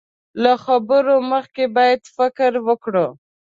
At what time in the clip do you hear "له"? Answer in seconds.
0.43-0.53